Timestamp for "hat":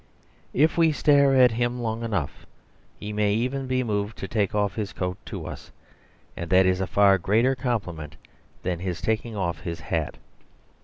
9.79-10.17